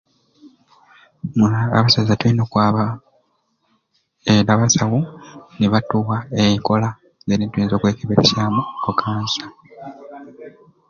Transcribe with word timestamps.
Hmmm 1.35 1.53
abasaiza 1.77 2.19
tulina 2.19 2.41
okwaba 2.45 2.83
edi 4.31 4.51
abasawu 4.53 4.99
nibatuwa 5.57 6.17
enkola 6.41 6.89
engeri 7.23 7.43
jetuyinza 7.43 7.75
okwekeberesyamu 7.75 8.61
okansa. 8.89 9.45